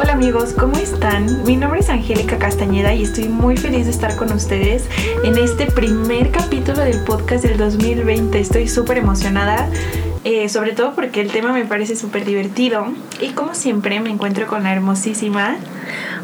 [0.00, 1.42] Hola amigos, ¿cómo están?
[1.42, 4.84] Mi nombre es Angélica Castañeda y estoy muy feliz de estar con ustedes
[5.24, 8.38] en este primer capítulo del podcast del 2020.
[8.38, 9.68] Estoy súper emocionada,
[10.22, 12.86] eh, sobre todo porque el tema me parece súper divertido
[13.20, 15.56] y como siempre me encuentro con la hermosísima.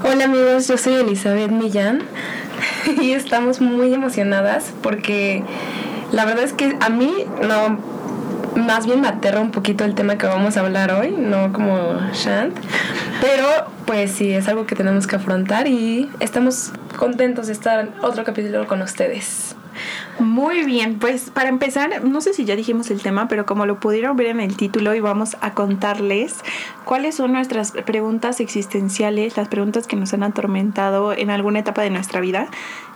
[0.04, 2.04] Hola amigos, yo soy Elizabeth Millán
[3.02, 5.42] y estamos muy emocionadas porque
[6.12, 7.12] la verdad es que a mí
[7.42, 7.80] no
[8.56, 9.08] más bien me
[9.40, 12.56] un poquito el tema que vamos a hablar hoy, no como Shant,
[13.20, 13.46] pero
[13.86, 18.24] pues sí, es algo que tenemos que afrontar y estamos contentos de estar en otro
[18.24, 19.56] capítulo con ustedes.
[20.18, 23.80] Muy bien, pues para empezar, no sé si ya dijimos el tema, pero como lo
[23.80, 26.36] pudieron ver en el título y vamos a contarles
[26.84, 31.90] cuáles son nuestras preguntas existenciales, las preguntas que nos han atormentado en alguna etapa de
[31.90, 32.46] nuestra vida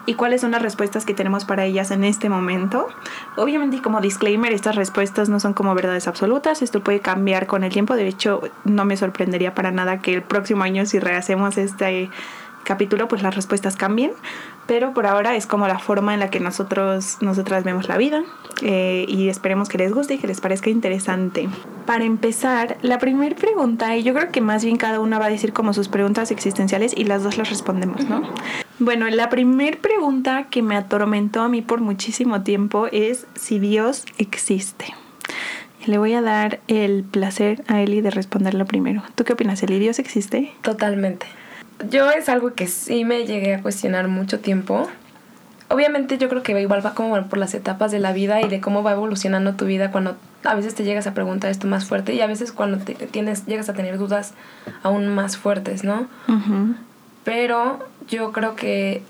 [0.07, 2.87] y cuáles son las respuestas que tenemos para ellas en este momento.
[3.37, 7.73] Obviamente, como disclaimer, estas respuestas no son como verdades absolutas, esto puede cambiar con el
[7.73, 12.11] tiempo, de hecho, no me sorprendería para nada que el próximo año si rehacemos este
[12.65, 14.13] capítulo, pues las respuestas cambien,
[14.69, 18.23] pero por ahora es como la forma en la que nosotros, nosotras vemos la vida
[18.61, 21.49] eh, y esperemos que les guste y que les parezca interesante.
[21.87, 25.31] Para empezar, la primera pregunta, y yo creo que más bien cada una va a
[25.31, 28.23] decir como sus preguntas existenciales y las dos las respondemos, ¿no?
[28.79, 34.05] Bueno, la primera pregunta que me atormentó a mí por muchísimo tiempo es si Dios
[34.19, 34.95] existe.
[35.87, 39.03] Le voy a dar el placer a Eli de responderlo primero.
[39.15, 39.79] ¿Tú qué opinas, Eli?
[39.79, 40.53] ¿Dios existe?
[40.61, 41.27] Totalmente.
[41.91, 44.89] Yo es algo que sí me llegué a cuestionar mucho tiempo.
[45.69, 48.61] Obviamente yo creo que igual va como por las etapas de la vida y de
[48.61, 52.15] cómo va evolucionando tu vida cuando a veces te llegas a preguntar esto más fuerte
[52.15, 54.33] y a veces cuando te tienes llegas a tener dudas
[54.83, 56.09] aún más fuertes, ¿no?
[57.25, 59.03] Pero yo creo que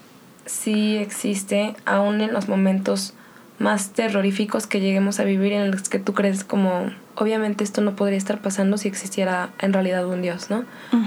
[0.46, 3.14] sí existe, aún en los momentos
[3.58, 7.94] más terroríficos que lleguemos a vivir en los que tú crees como, obviamente esto no
[7.94, 10.64] podría estar pasando si existiera en realidad un Dios, ¿no?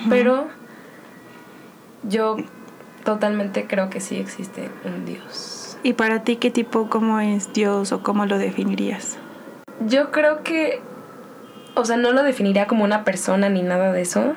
[0.09, 0.47] Pero
[2.03, 2.37] yo
[3.03, 5.77] totalmente creo que sí existe un Dios.
[5.83, 9.17] ¿Y para ti qué tipo, cómo es Dios o cómo lo definirías?
[9.87, 10.79] Yo creo que,
[11.73, 14.35] o sea, no lo definiría como una persona ni nada de eso,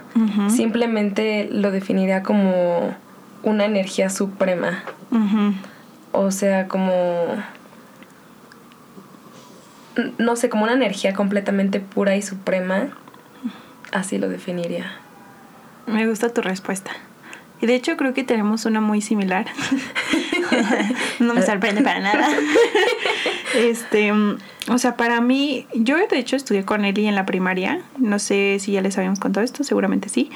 [0.49, 2.97] simplemente lo definiría como
[3.43, 4.85] una energía suprema.
[6.13, 7.27] O sea, como...
[10.19, 12.89] No sé, como una energía completamente pura y suprema.
[13.93, 14.91] Así lo definiría.
[15.87, 16.91] Me gusta tu respuesta.
[17.65, 19.47] Y de hecho creo que tenemos una muy similar.
[21.19, 22.29] no me sorprende para nada.
[23.55, 24.13] este,
[24.69, 28.57] o sea, para mí, yo de hecho estudié con Eli en la primaria, no sé
[28.61, 30.31] si ya les habíamos contado esto, seguramente sí,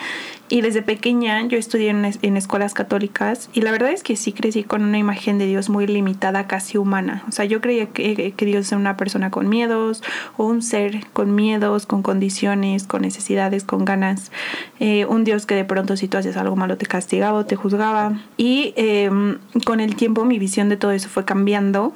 [0.51, 4.65] y desde pequeña yo estudié en, escuelas católicas y la verdad es que sí crecí
[4.65, 8.69] con una imagen de Dios muy limitada, casi humana, o sea, yo creía que, Dios
[8.71, 10.03] era una persona con miedos
[10.37, 14.31] o un ser con miedos, con condiciones, con necesidades, con ganas,
[14.79, 17.57] eh, un Dios que de pronto si tú haces algo malo te castigaba o te
[17.57, 18.23] juzgaba.
[18.37, 21.93] Y em, con el tiempo mi visión de todo eso fue cambiando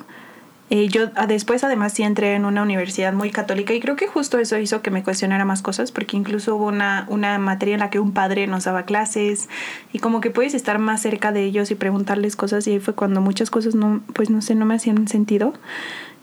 [0.75, 4.07] eh, yo ah, después además sí entré en una universidad muy católica y creo que
[4.07, 7.81] justo eso hizo que me cuestionara más cosas porque incluso hubo una, una materia en
[7.81, 9.51] la que un padre nos daba clases
[9.93, 12.95] y como que puedes estar más cerca de ellos y preguntarles cosas y ahí fue
[12.95, 15.53] cuando muchas cosas no, pues no sé, no me hacían sentido.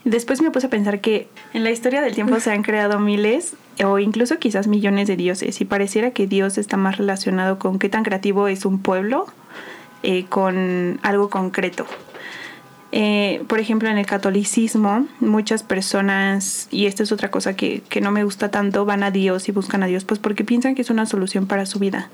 [0.03, 3.53] Después me puse a pensar que en la historia del tiempo se han creado miles
[3.85, 7.87] o incluso quizás millones de dioses y pareciera que Dios está más relacionado con qué
[7.87, 9.27] tan creativo es un pueblo
[10.01, 11.85] eh, con algo concreto.
[12.91, 18.11] Eh, por ejemplo, en el catolicismo, muchas personas, y esta es otra cosa que, no
[18.11, 20.89] me gusta tanto, van a Dios y buscan a Dios, pues porque piensan que es
[20.89, 22.09] una solución para su vida.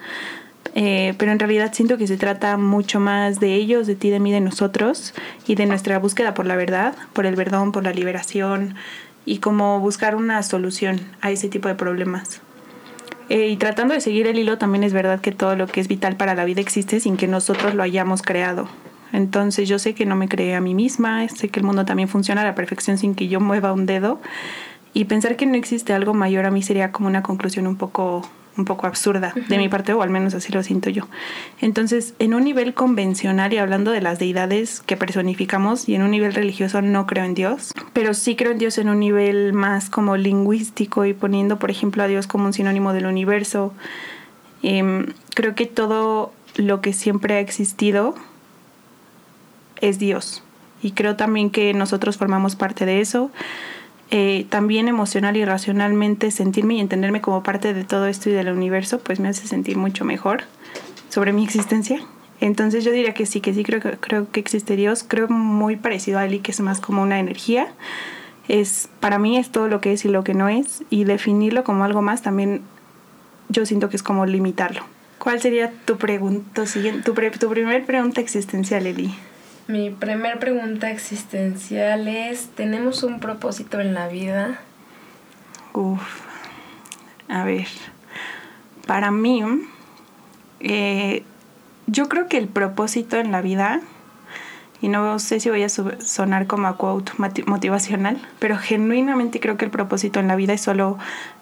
[0.74, 4.20] Eh, pero en realidad siento que se trata mucho más de ellos, de ti, de
[4.20, 5.14] mí, de nosotros
[5.48, 8.76] y de nuestra búsqueda por la verdad, por el perdón, por la liberación
[9.26, 12.42] y como buscar una solución a ese tipo de problemas.
[13.30, 15.88] Eh, y tratando de seguir el hilo, también es verdad que todo lo que es
[15.88, 18.68] vital para la vida existe sin que nosotros lo hayamos creado.
[19.16, 22.10] Entonces yo sé que no me creé a mí misma, sé que el mundo también
[22.10, 24.20] funciona a la perfección sin que yo mueva un dedo
[24.94, 28.28] y pensar que no existe algo mayor a mí sería como una conclusión un poco
[28.58, 31.08] un poco absurda de mi parte o al menos así lo siento yo.
[31.60, 36.12] Entonces, en un nivel convencional y hablando de las deidades que personificamos y en un
[36.12, 39.90] nivel religioso no creo en Dios, pero sí creo en Dios en un nivel más
[39.90, 43.74] como lingüístico y poniendo por ejemplo a Dios como un sinónimo del universo.
[44.64, 48.16] Em, creo que todo lo que siempre ha existido
[49.82, 50.44] es Dios.
[50.82, 53.32] Y creo también que nosotros formamos parte de eso.
[54.12, 58.50] Eh, también emocional y racionalmente sentirme y entenderme como parte de todo esto y del
[58.50, 60.44] universo, pues me hace sentir mucho mejor
[61.10, 62.02] sobre mi existencia.
[62.42, 65.04] Entonces yo diría que sí, que sí creo, creo que existe Dios.
[65.08, 67.68] Creo muy parecido a Eli, que es más como una energía.
[68.48, 70.84] Es, para mí es todo lo que es y lo que no es.
[70.90, 72.62] Y definirlo como algo más también
[73.50, 74.82] yo siento que es como limitarlo
[75.20, 76.64] ¿Cuál sería tu pregunta
[77.04, 79.16] tu, tu primer pregunta existencial, Eli?
[79.68, 84.60] Mi primer pregunta existencial es, ¿tenemos un propósito en la vida?
[85.74, 86.02] Uf,
[87.28, 87.66] a ver,
[88.86, 89.44] para mí,
[90.60, 91.24] eh,
[91.88, 93.82] yo creo que el propósito en la vida,
[94.82, 97.14] y no sé si voy a sonar como a quote
[97.48, 101.00] motivacional, pero genuinamente creo que el propósito en la vida es solo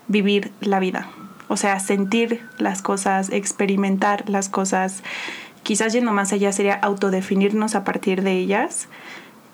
[0.07, 1.09] vivir la vida.
[1.49, 5.03] O sea, sentir las cosas, experimentar las cosas.
[5.63, 8.88] Quizás yendo más allá sería autodefinirnos a partir de ellas.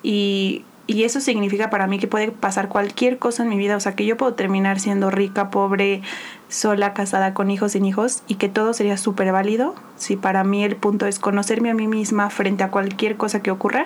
[0.03, 3.75] Y, y eso significa para mí que puede pasar cualquier cosa en mi vida.
[3.75, 6.01] O sea, que yo puedo terminar siendo rica, pobre,
[6.47, 8.23] sola, casada, con hijos, sin hijos.
[8.27, 9.75] Y que todo sería súper válido.
[9.95, 13.51] Si para mí el punto es conocerme a mí misma frente a cualquier cosa que
[13.51, 13.85] ocurra.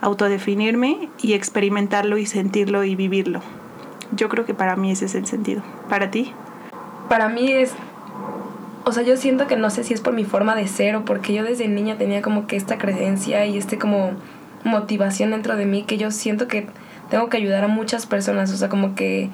[0.00, 3.40] Autodefinirme y experimentarlo y sentirlo y vivirlo.
[4.10, 5.62] Yo creo que para mí ese es el sentido.
[5.88, 6.34] ¿Para ti?
[7.12, 7.74] para mí es,
[8.84, 11.04] o sea, yo siento que no sé si es por mi forma de ser o
[11.04, 14.12] porque yo desde niña tenía como que esta creencia y este como
[14.64, 16.66] motivación dentro de mí que yo siento que
[17.10, 19.30] tengo que ayudar a muchas personas, o sea, como que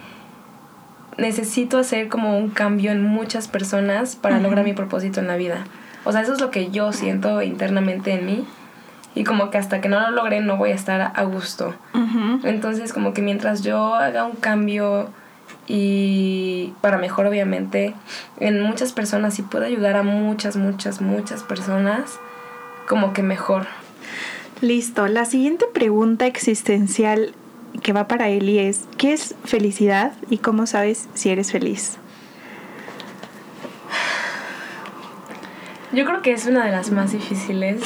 [1.17, 5.65] necesito hacer como un cambio en muchas personas para lograr mi propósito en la vida.
[6.05, 8.47] O sea, eso es lo que yo siento internamente en mí.
[9.15, 11.75] Y como que hasta que no lo logre no voy a estar a gusto.
[12.45, 15.11] Entonces como que mientras yo haga un cambio
[15.69, 17.94] y para mejor obviamente
[18.41, 22.19] en muchas personas y puedo ayudar a muchas, muchas, muchas personas
[22.88, 23.67] como que mejor.
[24.62, 27.35] Listo, la siguiente pregunta existencial
[27.82, 31.99] que va para Eli es, ¿qué es felicidad y cómo sabes si eres feliz?
[35.93, 37.82] Yo creo que es una de las más difíciles,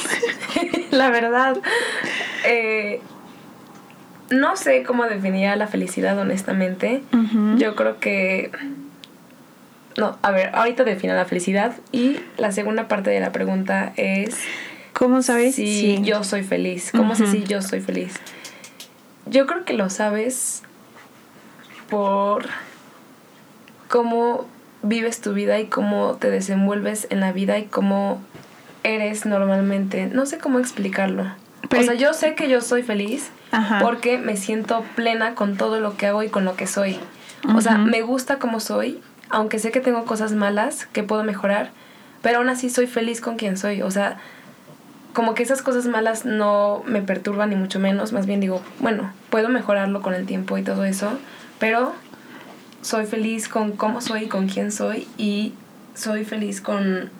[0.91, 1.57] la verdad.
[2.45, 3.01] Eh,
[4.33, 7.03] no sé cómo definir la felicidad, honestamente.
[7.57, 8.51] Yo creo que.
[9.95, 11.75] No, a ver, ahorita defino la felicidad.
[11.91, 14.37] Y la segunda parte de la pregunta es.
[14.93, 16.91] ¿Cómo sabes si yo soy feliz?
[16.91, 18.13] ¿Cómo sé si yo soy feliz?
[19.25, 20.63] Yo creo que lo sabes
[21.89, 22.45] por
[23.87, 24.47] cómo
[24.81, 28.21] vives tu vida y cómo te desenvuelves en la vida y cómo
[28.83, 30.07] eres normalmente.
[30.07, 31.23] No sé cómo explicarlo.
[31.71, 33.31] o sea, yo sé que yo soy feliz
[33.81, 36.99] porque me siento plena con todo lo que hago y con lo que soy.
[37.55, 41.71] O sea, me gusta como soy, aunque sé que tengo cosas malas que puedo mejorar,
[42.21, 43.81] pero aún así soy feliz con quien soy.
[43.81, 44.17] O sea,
[45.13, 49.11] como que esas cosas malas no me perturban ni mucho menos, más bien digo, bueno,
[49.29, 51.11] puedo mejorarlo con el tiempo y todo eso,
[51.59, 51.93] pero
[52.81, 55.53] soy feliz con cómo soy, con quién soy y
[55.93, 57.11] soy feliz con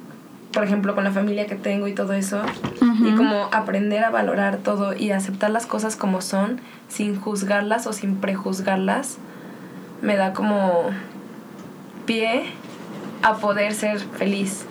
[0.53, 2.41] por ejemplo, con la familia que tengo y todo eso.
[2.81, 7.93] Y como aprender a valorar todo y aceptar las cosas como son, sin juzgarlas o
[7.93, 9.17] sin prejuzgarlas,
[10.01, 10.91] me da como
[12.05, 12.43] pie
[13.23, 14.65] a poder ser feliz.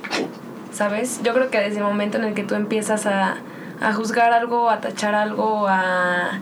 [0.72, 1.20] ¿Sabes?
[1.22, 3.36] Yo creo que desde el momento en el que tú empiezas a,
[3.80, 6.40] a juzgar algo, a tachar algo, a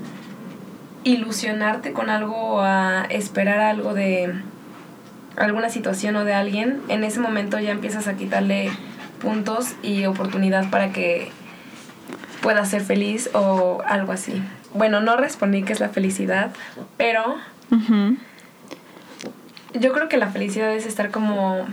[1.02, 4.34] ilusionarte con algo, a esperar algo de
[5.36, 8.70] alguna situación o de alguien, en ese momento ya empiezas a quitarle
[9.20, 11.30] puntos y oportunidad para que
[12.42, 14.42] pueda ser feliz o algo así.
[14.74, 16.50] Bueno, no respondí que es la felicidad,
[16.96, 17.36] pero
[19.74, 21.66] yo creo que la felicidad es estar como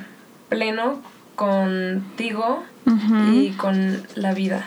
[0.49, 1.01] pleno
[1.35, 2.63] contigo
[3.33, 4.65] y con la vida.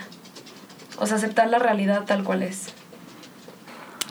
[0.97, 2.73] O sea, aceptar la realidad tal cual es.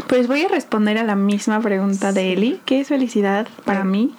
[0.09, 2.61] Pues voy a responder a la misma pregunta de Eli.
[2.65, 4.15] ¿Qué es felicidad para mí?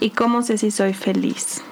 [0.00, 1.62] ¿Y cómo sé si soy feliz?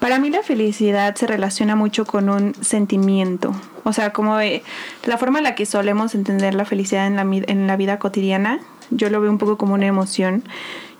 [0.00, 3.54] Para mí la felicidad se relaciona mucho con un sentimiento,
[3.84, 7.98] o sea, como la forma en la que solemos entender la felicidad en la, vida
[7.98, 10.42] cotidiana, yo lo veo un poco como una emoción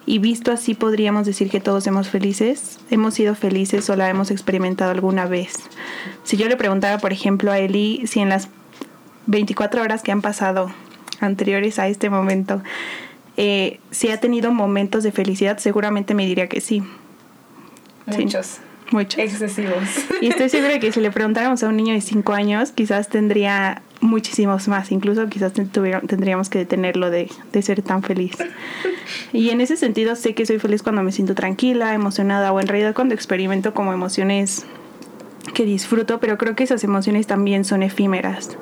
[0.04, 4.30] y visto así podríamos decir que todos somos felices, hemos sido felices o la hemos
[4.30, 5.54] experimentado alguna vez.
[6.22, 8.48] Si yo le preguntara, por ejemplo, a Eli si en las
[9.26, 10.70] 24 horas que han pasado
[11.20, 12.62] anteriores a este momento,
[13.38, 16.82] eh, si ha tenido momentos de felicidad, seguramente me diría que sí.
[18.06, 18.60] Muchos.
[18.90, 19.18] Muchos.
[19.20, 20.06] Excesivos.
[20.20, 23.82] Y estoy segura que si le preguntáramos a un niño de 5 años, quizás tendría
[24.00, 24.90] muchísimos más.
[24.90, 28.32] Incluso quizás tendríamos que detenerlo de, de ser tan feliz.
[29.32, 32.66] Y en ese sentido sé que soy feliz cuando me siento tranquila, emocionada o en
[32.66, 34.66] realidad cuando experimento como emociones
[35.54, 38.56] que disfruto, pero creo que esas emociones también son efímeras.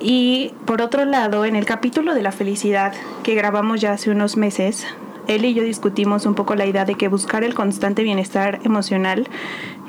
[0.00, 4.36] Y por otro lado, en el capítulo de la felicidad que grabamos ya hace unos
[4.36, 4.86] meses,
[5.28, 9.28] él y yo discutimos un poco la idea de que buscar el constante bienestar emocional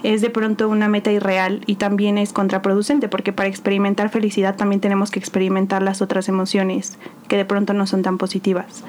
[0.04, 4.82] es de pronto una meta irreal y también es contraproducente porque para experimentar felicidad también
[4.82, 8.84] tenemos que experimentar las otras emociones que de pronto no son tan positivas.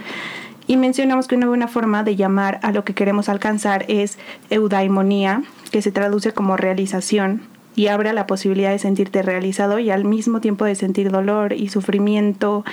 [0.69, 4.19] y mencionamos que una buena forma de llamar a lo que queremos alcanzar es
[4.50, 7.43] eudaimonía, que se traduce como realización
[7.76, 11.69] y abre la posibilidad de sentirte realizado y al mismo tiempo de sentir dolor y
[11.69, 12.65] sufrimiento.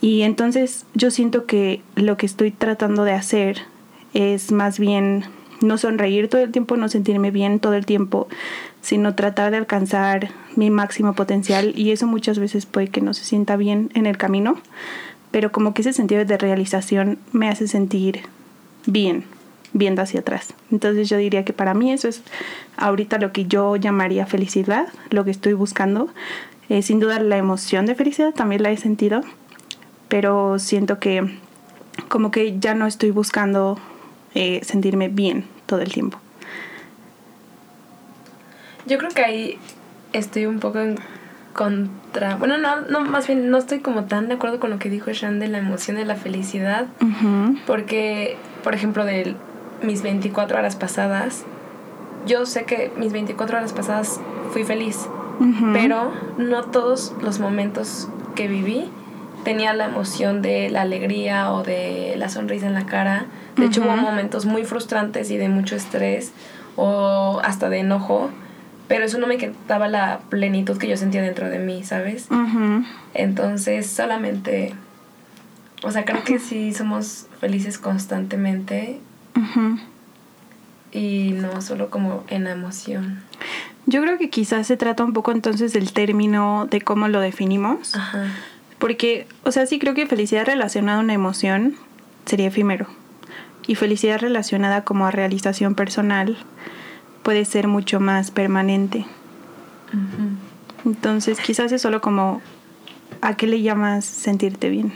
[0.00, 3.62] Y entonces yo siento que lo que estoy tratando de hacer
[4.14, 5.24] es más bien
[5.60, 8.28] no sonreír todo el tiempo, no sentirme bien todo el tiempo,
[8.80, 13.24] sino tratar de alcanzar mi máximo potencial y eso muchas veces puede que no se
[13.24, 14.58] sienta bien en el camino
[15.30, 18.22] pero como que ese sentido de realización me hace sentir
[18.86, 19.24] bien
[19.72, 20.54] viendo hacia atrás.
[20.72, 22.22] Entonces yo diría que para mí eso es
[22.76, 26.08] ahorita lo que yo llamaría felicidad, lo que estoy buscando.
[26.68, 29.22] Eh, sin duda la emoción de felicidad también la he sentido,
[30.08, 31.38] pero siento que
[32.08, 33.78] como que ya no estoy buscando
[34.34, 36.18] eh, sentirme bien todo el tiempo.
[38.86, 39.58] Yo creo que ahí
[40.12, 40.98] estoy un poco en
[41.52, 42.36] contra.
[42.36, 45.10] Bueno, no, no, más bien no estoy como tan de acuerdo con lo que dijo
[45.10, 46.86] Shan de la emoción de la felicidad.
[47.66, 49.34] Porque, por ejemplo, de
[49.82, 51.44] mis 24 horas pasadas,
[52.26, 54.20] yo sé que mis 24 horas pasadas
[54.52, 55.08] fui feliz.
[55.72, 58.90] Pero no todos los momentos que viví
[59.44, 63.26] tenía la emoción de la alegría o de la sonrisa en la cara.
[63.56, 66.32] De hecho, hubo momentos muy frustrantes y de mucho estrés
[66.76, 68.30] o hasta de enojo
[68.88, 72.26] pero eso no me quitaba la plenitud que yo sentía dentro de mí, ¿sabes?
[73.14, 74.74] Entonces solamente,
[75.82, 78.98] o sea, creo que sí somos felices constantemente
[80.90, 83.22] y no solo como en la emoción.
[83.84, 87.94] Yo creo que quizás se trata un poco entonces del término de cómo lo definimos.
[87.94, 88.26] Ajá.
[88.78, 91.74] Porque, o sea, sí creo que felicidad relacionada a una emoción
[92.26, 92.86] sería efímero.
[93.66, 96.38] Y felicidad relacionada como a realización personal
[97.22, 99.04] puede ser mucho más permanente.
[100.84, 102.40] Entonces quizás es solo como
[103.20, 104.92] a qué le llamas sentirte bien.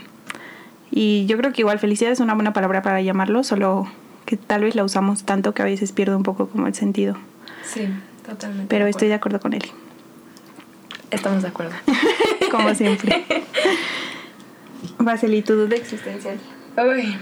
[0.89, 3.87] Y yo creo que igual felicidad es una buena palabra para llamarlo, solo
[4.25, 7.17] que tal vez la usamos tanto que a veces pierde un poco como el sentido.
[7.65, 7.87] Sí,
[8.25, 8.67] totalmente.
[8.69, 9.63] Pero estoy de acuerdo con él.
[11.11, 11.73] Estamos de acuerdo.
[12.53, 13.25] como siempre.
[14.99, 16.37] Vaseli, tu duda existencial.
[16.77, 17.15] Uy,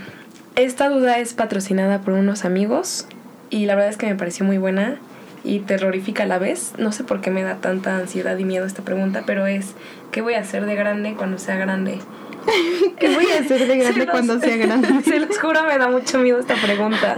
[0.56, 3.08] esta duda es patrocinada por unos amigos
[3.50, 4.98] y la verdad es que me pareció muy buena
[5.44, 6.74] y terrorífica a la vez.
[6.78, 9.74] No sé por qué me da tanta ansiedad y miedo esta pregunta, pero es,
[10.12, 12.00] ¿qué voy a hacer de grande cuando sea grande?
[13.00, 15.02] ¿Qué voy a hacer de grande cuando sea grande?
[15.04, 17.18] Se los juro, me da mucho miedo esta pregunta.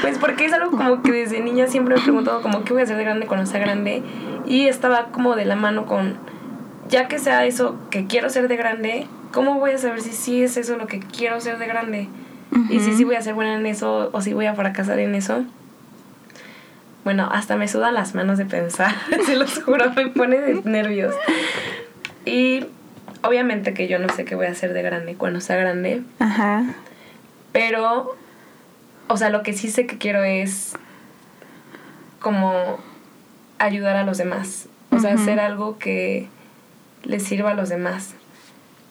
[0.00, 2.82] Pues porque es algo como que desde niña siempre me he preguntado como, ¿qué voy
[2.82, 4.02] a hacer de grande cuando sea grande?
[4.46, 6.16] Y estaba como de la mano con,
[6.92, 10.42] ya que sea eso que quiero ser de grande, ¿cómo voy a saber si sí
[10.42, 12.08] es eso lo que quiero ser de grande?
[12.68, 15.14] Y si sí voy a ser buena en eso o si voy a fracasar en
[15.14, 15.42] eso.
[17.02, 18.94] Bueno, hasta me sudan las manos de pensar,
[19.26, 21.14] se los juro, me pone de nervios.
[22.26, 22.66] Y
[23.22, 26.02] obviamente que yo no sé qué voy a hacer de grande cuando sea grande.
[26.18, 26.62] Ajá.
[27.52, 28.14] Pero,
[29.08, 30.74] o sea, lo que sí sé que quiero es
[32.20, 32.78] como
[33.58, 34.68] ayudar a los demás.
[34.90, 36.28] O sea, hacer algo que
[37.04, 38.14] les sirva a los demás.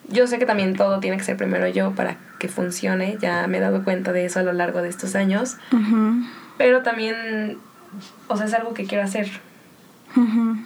[0.08, 3.18] Yo sé que también todo tiene que ser primero yo para que funcione.
[3.22, 5.58] Ya me he dado cuenta de eso a lo largo de estos años.
[6.58, 7.60] Pero también
[8.28, 9.30] o sea, es algo que quiero hacer.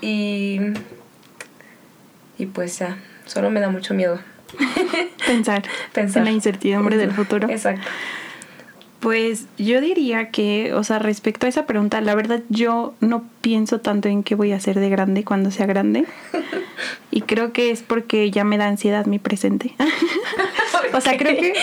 [0.01, 0.59] Y.
[2.37, 4.19] Y pues ya, solo me da mucho miedo.
[5.27, 5.63] Pensar.
[5.93, 6.19] Pensar.
[6.21, 7.49] En la incertidumbre del futuro.
[7.49, 7.87] Exacto.
[8.99, 13.79] Pues yo diría que, o sea, respecto a esa pregunta, la verdad yo no pienso
[13.79, 16.05] tanto en qué voy a hacer de grande cuando sea grande.
[17.11, 19.73] y creo que es porque ya me da ansiedad mi presente.
[20.93, 21.53] o sea, creo que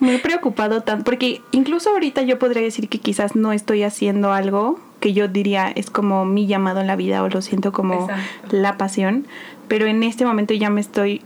[0.00, 4.32] me he preocupado tanto, porque incluso ahorita yo podría decir que quizás no estoy haciendo
[4.32, 8.08] algo que yo diría es como mi llamado en la vida o lo siento como
[8.50, 9.26] la pasión,
[9.68, 11.22] pero en este momento ya me estoy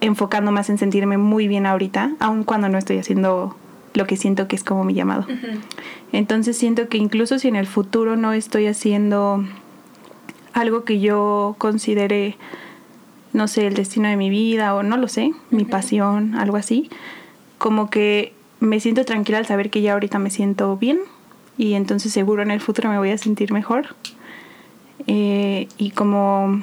[0.00, 3.56] enfocando más en sentirme muy bien ahorita, aun cuando no estoy haciendo
[3.94, 5.26] lo que siento que es como mi llamado.
[6.12, 9.44] Entonces siento que incluso si en el futuro no estoy haciendo
[10.52, 12.36] algo que yo considere,
[13.32, 16.90] no sé, el destino de mi vida o no lo sé, mi pasión, algo así,
[17.58, 21.00] como que me siento tranquila al saber que ya ahorita me siento bien
[21.58, 23.94] y entonces seguro en el futuro me voy a sentir mejor.
[25.06, 26.62] Eh, y como,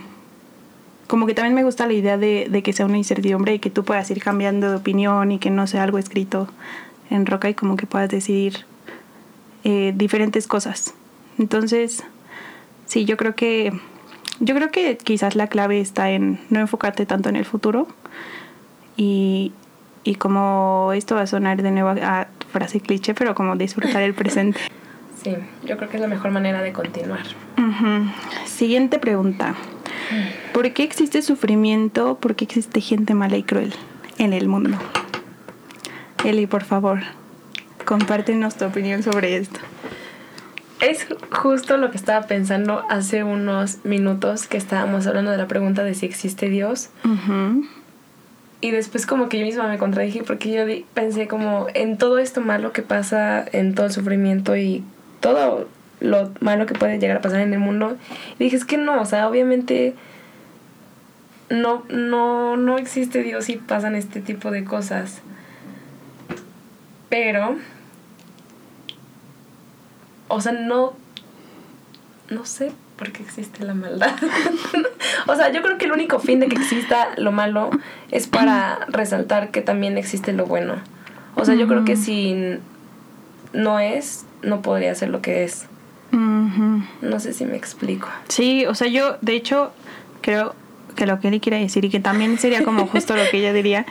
[1.08, 3.84] como que también me gusta la idea de, que sea una incertidumbre y que tú
[3.84, 6.48] puedas ir cambiando de opinión y que no sea algo escrito
[7.10, 8.66] en roca y como que puedas decidir
[9.64, 10.94] eh, diferentes cosas.
[11.38, 12.04] Entonces,
[12.90, 13.72] sí, yo creo que
[14.42, 17.88] yo creo que quizás la clave está en no enfocarte tanto en el futuro
[18.98, 19.54] y,
[20.04, 24.14] y como esto va a sonar de nuevo a frase cliché, pero como disfrutar el
[24.14, 24.60] presente.
[25.22, 27.24] Sí, yo creo que es la mejor manera de continuar.
[28.46, 29.54] Siguiente pregunta.
[30.54, 32.18] ¿Por qué existe sufrimiento?
[32.22, 33.74] ¿Por qué existe gente mala y cruel
[34.18, 34.78] en el mundo?
[36.24, 37.00] Eli, por favor,
[37.84, 39.60] compártenos tu opinión sobre esto.
[40.82, 45.84] Es justo lo que estaba pensando hace unos minutos que estábamos hablando de la pregunta
[45.84, 46.90] de si existe Dios.
[48.62, 52.42] Y después como que yo misma me contradije porque yo pensé como en todo esto
[52.42, 54.84] malo que pasa, en todo el sufrimiento y
[55.20, 55.68] todo
[56.00, 57.98] lo malo que puede llegar a pasar en el mundo.
[58.38, 59.96] Y dije, es que no, o sea, obviamente
[61.50, 65.22] no, no, no existe Dios y pasan este tipo de cosas.
[67.10, 67.58] Pero,
[70.30, 70.94] o sea, no,
[72.30, 74.16] no sé por qué existe la maldad.
[75.28, 77.70] o sea, yo creo que el único fin de que exista lo malo
[78.12, 80.76] es para resaltar que también existe lo bueno.
[81.36, 82.58] O sea, yo creo que si
[83.54, 85.66] no es, no podría ser lo que es.
[86.12, 88.08] No sé si me explico.
[88.28, 89.72] Sí, o sea, yo de hecho
[90.22, 90.56] creo
[90.96, 93.54] que lo que él quiere decir y que también sería como justo lo que ella
[93.54, 93.86] diría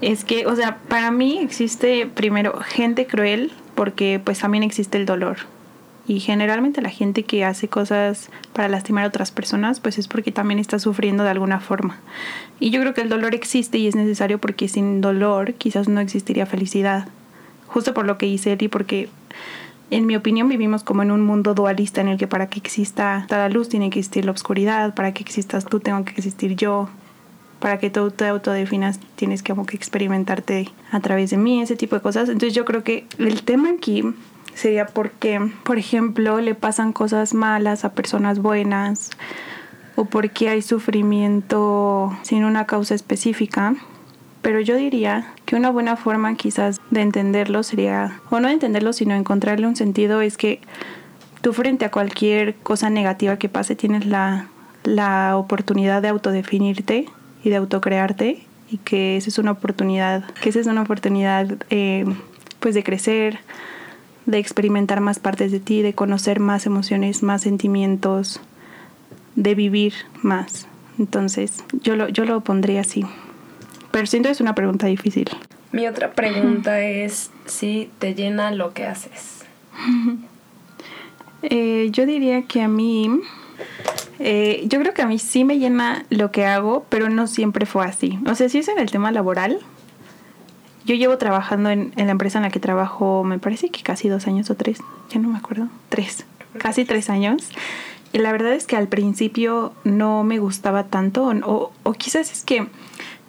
[0.00, 5.06] es que, o sea, para mí existe primero gente cruel porque pues también existe el
[5.06, 5.38] dolor.
[6.06, 10.32] Y generalmente la gente que hace cosas para lastimar a otras personas, pues es porque
[10.32, 11.98] también está sufriendo de alguna forma.
[12.60, 16.00] Y yo creo que el dolor existe y es necesario porque sin dolor quizás no
[16.00, 17.08] existiría felicidad.
[17.68, 19.08] Justo por lo que dice y porque
[19.90, 23.26] en mi opinión vivimos como en un mundo dualista en el que para que exista
[23.30, 26.88] la luz tiene que existir la oscuridad, para que existas tú tengo que existir yo,
[27.60, 31.76] para que tú te autodefinas tienes que como que experimentarte a través de mí, ese
[31.76, 32.28] tipo de cosas.
[32.28, 34.04] Entonces yo creo que el tema aquí
[34.54, 39.10] sería porque, por ejemplo, le pasan cosas malas a personas buenas
[39.96, 43.74] o porque hay sufrimiento sin una causa específica.
[44.42, 48.92] Pero yo diría que una buena forma quizás de entenderlo sería, o no de entenderlo,
[48.92, 50.60] sino encontrarle un sentido, es que
[51.40, 54.48] tú frente a cualquier cosa negativa que pase tienes la,
[54.82, 57.06] la oportunidad de autodefinirte
[57.42, 62.04] y de autocrearte y que esa es una oportunidad, que esa es una oportunidad eh,
[62.60, 63.38] pues de crecer,
[64.26, 68.40] de experimentar más partes de ti, de conocer más emociones, más sentimientos,
[69.36, 70.66] de vivir más.
[70.98, 73.04] Entonces, yo lo, yo lo pondría así.
[73.90, 75.28] Pero siento que es una pregunta difícil.
[75.72, 79.44] Mi otra pregunta es si te llena lo que haces.
[81.50, 83.20] Eh, yo diría que a mí,
[84.18, 87.66] eh, yo creo que a mí sí me llena lo que hago, pero no siempre
[87.66, 88.18] fue así.
[88.26, 89.60] O sea, si es en el tema laboral,
[90.84, 94.26] yo llevo trabajando en, la empresa en la que trabajo, me parece que casi dos
[94.26, 94.78] años o tres,
[95.10, 96.26] ya no me acuerdo, tres,
[96.58, 97.48] casi tres años.
[98.12, 102.68] Y la verdad es que al principio no me gustaba tanto, o quizás es que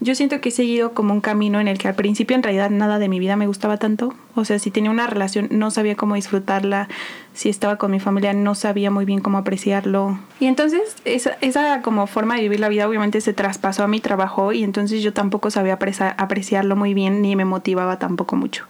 [0.01, 2.69] yo siento que he seguido como un camino en el que al principio en realidad
[2.69, 4.13] nada de mi vida me gustaba tanto.
[4.35, 6.89] O sea, si tenía una relación no sabía cómo disfrutarla,
[7.33, 10.19] si estaba con mi familia no sabía muy bien cómo apreciarlo.
[10.39, 13.99] Y entonces esa, esa como forma de vivir la vida obviamente se traspasó a mi
[13.99, 15.79] trabajo y entonces yo tampoco sabía
[16.17, 18.65] apreciarlo muy bien ni me motivaba tampoco mucho.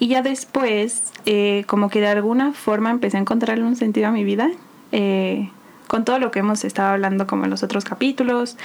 [0.00, 4.12] Y ya después, eh, como que de alguna forma empecé a encontrarle un sentido a
[4.12, 4.50] mi vida.
[4.92, 5.50] Eh,
[5.88, 8.56] con todo lo que hemos estado hablando como en los otros capítulos,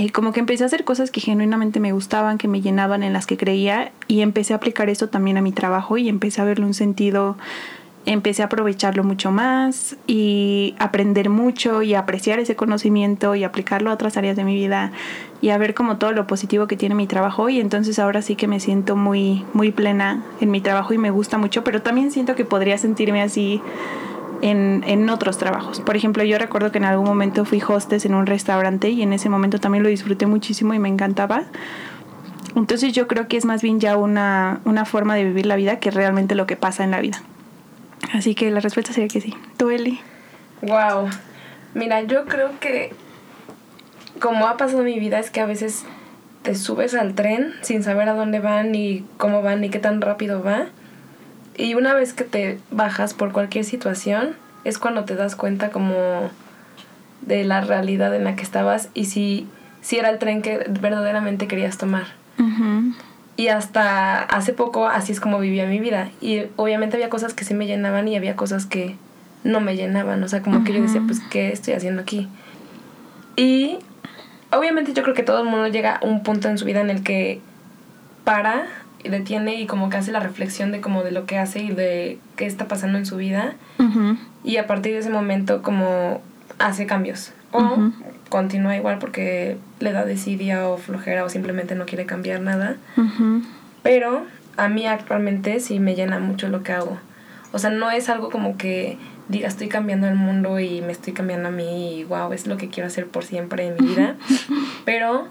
[0.00, 3.12] eh, como que empecé a hacer cosas que genuinamente me gustaban, que me llenaban, en
[3.12, 6.46] las que creía y empecé a aplicar eso también a mi trabajo y empecé a
[6.46, 7.36] verle un sentido,
[8.06, 13.92] empecé a aprovecharlo mucho más y aprender mucho y apreciar ese conocimiento y aplicarlo a
[13.92, 14.90] otras áreas de mi vida
[15.42, 17.50] y a ver como todo lo positivo que tiene mi trabajo.
[17.50, 21.10] Y entonces ahora sí que me siento muy muy plena en mi trabajo y me
[21.10, 23.60] gusta mucho, pero también siento que podría sentirme así
[24.42, 25.80] en, en, otros trabajos.
[25.80, 29.12] Por ejemplo, yo recuerdo que en algún momento fui hostess en un restaurante y en
[29.12, 31.44] ese momento también lo disfruté muchísimo y me encantaba.
[32.56, 35.78] Entonces yo creo que es más bien ya una, una forma de vivir la vida
[35.78, 37.22] que realmente lo que pasa en la vida.
[38.12, 39.34] Así que la respuesta sería que sí.
[39.56, 40.00] ¿Tú, Eli?
[40.62, 41.08] Wow.
[41.74, 42.92] Mira, yo creo que
[44.20, 45.84] como ha pasado mi vida es que a veces
[46.42, 50.00] te subes al tren sin saber a dónde van ni cómo van ni qué tan
[50.00, 50.66] rápido va
[51.56, 54.34] y una vez que te bajas por cualquier situación,
[54.64, 56.30] es cuando te das cuenta como
[57.22, 59.46] de la realidad en la que estabas y si,
[59.80, 62.06] si era el tren que verdaderamente querías tomar.
[63.36, 66.10] Y hasta hace poco así es como vivía mi vida.
[66.20, 68.96] Y obviamente había cosas que sí me llenaban y había cosas que
[69.44, 70.22] no me llenaban.
[70.22, 72.28] O sea, como que yo decía, pues, ¿qué estoy haciendo aquí?
[73.36, 73.78] Y
[74.52, 76.90] obviamente yo creo que todo el mundo llega a un punto en su vida en
[76.90, 77.40] el que
[78.24, 78.66] para
[79.04, 82.18] detiene y como que hace la reflexión de como de lo que hace y de
[82.36, 83.54] qué está pasando en su vida.
[84.44, 86.20] Y a partir de ese momento como
[86.58, 87.32] hace cambios.
[87.52, 87.90] O
[88.28, 92.76] continúa igual porque le da desidia o flojera o simplemente no quiere cambiar nada.
[93.82, 94.24] Pero
[94.56, 96.98] a mí actualmente sí me llena mucho lo que hago.
[97.52, 101.12] O sea no es algo como que diga estoy cambiando el mundo y me estoy
[101.12, 104.16] cambiando a mí y wow es lo que quiero hacer por siempre en mi vida
[104.84, 105.28] pero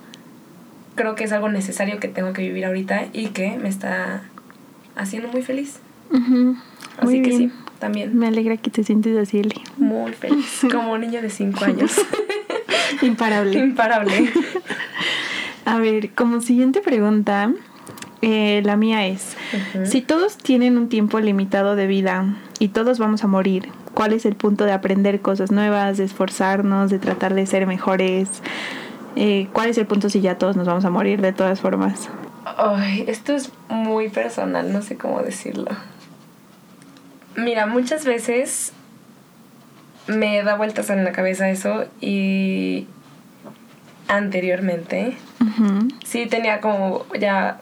[1.00, 4.24] creo que es algo necesario que tengo que vivir ahorita y que me está
[4.98, 5.80] haciendo muy feliz.
[6.12, 7.38] Así Muy que bien.
[7.38, 8.18] sí, también.
[8.18, 9.62] Me alegra que te sientes así, Eli.
[9.78, 10.60] Muy feliz.
[10.72, 11.94] Como un niño de 5 años.
[13.02, 13.58] Imparable.
[13.58, 14.30] Imparable.
[15.64, 17.54] A ver, como siguiente pregunta,
[18.22, 19.38] eh, la mía es,
[19.86, 24.26] si todos tienen un tiempo limitado de vida y todos vamos a morir, ¿cuál es
[24.26, 28.42] el punto de aprender cosas nuevas, de esforzarnos, de tratar de ser mejores?
[29.22, 32.08] Eh, ¿Cuál es el punto si ya todos nos vamos a morir de todas formas?
[32.46, 35.68] Ay, esto es muy personal, no sé cómo decirlo.
[37.36, 38.72] Mira, muchas veces
[40.08, 42.88] me da vueltas en la cabeza eso y
[44.08, 45.18] anteriormente
[46.06, 47.60] sí tenía como ya,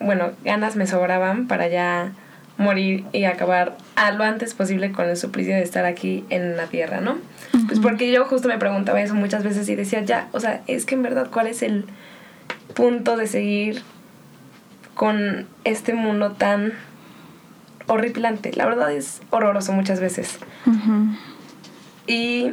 [0.00, 2.14] bueno, ganas me sobraban para ya
[2.58, 6.66] morir y acabar a lo antes posible con el suplicio de estar aquí en la
[6.66, 7.18] tierra, ¿no?
[7.70, 10.84] Pues porque yo justo me preguntaba eso muchas veces y decía, ya, o sea, es
[10.84, 11.84] que en verdad, ¿cuál es el
[12.74, 13.82] punto de seguir
[14.94, 16.72] con este mundo tan
[17.86, 18.52] horripilante?
[18.54, 20.40] La verdad es horroroso muchas veces.
[22.08, 22.50] Y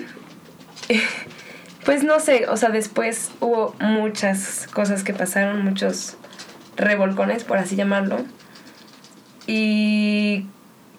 [1.83, 6.15] pues no sé, o sea, después hubo muchas cosas que pasaron, muchos
[6.75, 8.19] revolcones, por así llamarlo.
[9.47, 10.45] Y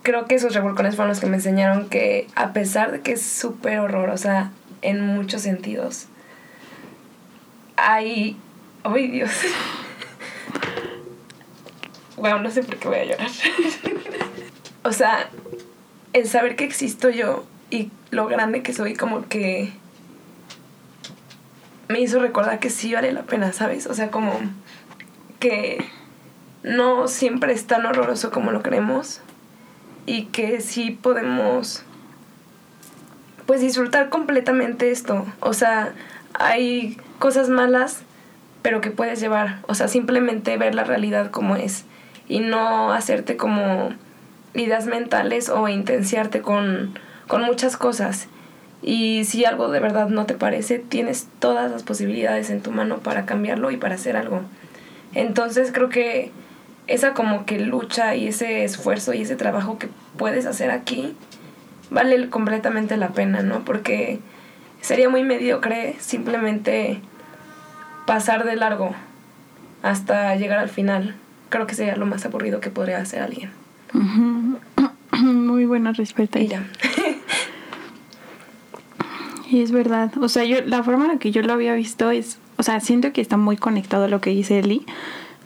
[0.09, 3.21] creo que esos revolcones fueron los que me enseñaron que a pesar de que es
[3.21, 6.07] súper horrorosa en muchos sentidos,
[7.77, 8.39] hay...
[8.85, 9.31] ¡Ay, Dios!
[12.17, 13.31] Wow, no sé por qué voy a llorar.
[14.83, 15.29] o sea,
[16.13, 19.73] el saber que existo yo y lo grande que soy como que
[21.87, 23.87] me hizo recordar que sí vale la pena, ¿sabes?
[23.87, 24.33] O sea, como
[25.39, 25.85] que
[26.65, 29.21] no siempre es tan horroroso como lo creemos
[30.09, 31.85] y que sí podemos
[33.45, 35.27] pues disfrutar completamente esto.
[35.41, 35.93] O sea,
[36.33, 38.01] hay cosas malas,
[38.63, 39.61] pero que puedes llevar.
[39.67, 41.85] O sea, simplemente ver la realidad como es
[42.27, 43.91] y no hacerte como
[44.55, 48.29] ideas mentales o intenciarte con, con muchas cosas.
[48.81, 52.99] Y si algo de verdad no te parece, tienes todas las posibilidades en tu mano
[52.99, 54.41] para cambiarlo y para hacer algo.
[55.15, 56.33] Entonces creo que
[56.89, 61.15] esa como que lucha y ese esfuerzo y ese trabajo que puedes hacer aquí
[61.91, 63.65] vale completamente la pena, ¿no?
[63.65, 64.19] Porque
[64.81, 67.01] sería muy mediocre simplemente
[68.07, 68.95] pasar de largo
[69.83, 71.15] hasta llegar al final.
[71.51, 73.51] Creo que sería lo más aburrido que podría hacer alguien.
[75.13, 76.41] Muy buena respuesta.
[76.41, 76.65] Y ya.
[79.51, 80.13] Y es verdad.
[80.21, 82.81] O sea, yo la forma en la que yo lo había visto es, o sea,
[82.81, 84.85] siento que está muy conectado a lo que dice Eli,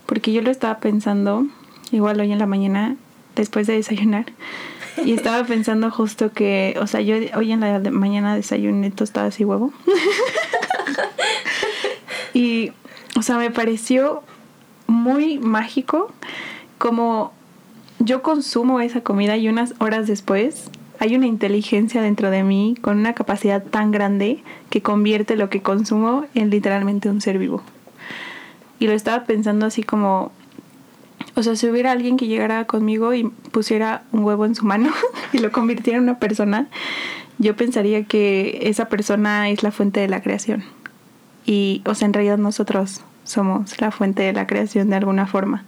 [0.05, 1.45] porque yo lo estaba pensando
[1.91, 2.95] igual hoy en la mañana
[3.35, 4.25] después de desayunar
[5.03, 9.45] y estaba pensando justo que, o sea, yo hoy en la mañana desayuné tostadas y
[9.45, 9.73] huevo.
[12.33, 12.71] y,
[13.15, 14.23] o sea, me pareció
[14.87, 16.11] muy mágico
[16.77, 17.33] como
[17.99, 22.97] yo consumo esa comida y unas horas después hay una inteligencia dentro de mí con
[22.97, 27.61] una capacidad tan grande que convierte lo que consumo en literalmente un ser vivo.
[28.83, 30.33] Y lo estaba pensando así como,
[31.35, 34.91] o sea, si hubiera alguien que llegara conmigo y pusiera un huevo en su mano
[35.31, 36.67] y lo convirtiera en una persona,
[37.37, 40.65] yo pensaría que esa persona es la fuente de la creación.
[41.45, 45.63] Y, o sea, en realidad nosotros somos la fuente de la creación de alguna forma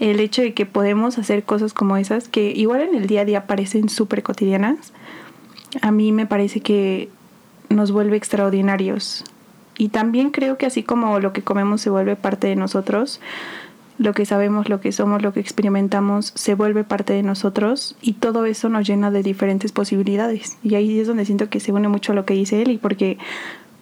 [0.00, 3.24] el hecho de que podemos hacer cosas como esas, que igual en el día a
[3.24, 4.92] día parecen súper cotidianas,
[5.82, 7.10] a mí me parece que
[7.68, 9.22] nos vuelve extraordinarios.
[9.76, 13.20] Y también creo que así como lo que comemos se vuelve parte de nosotros,
[13.98, 18.14] lo que sabemos, lo que somos, lo que experimentamos, se vuelve parte de nosotros y
[18.14, 20.58] todo eso nos llena de diferentes posibilidades.
[20.62, 22.78] Y ahí es donde siento que se une mucho a lo que dice él y
[22.78, 23.18] porque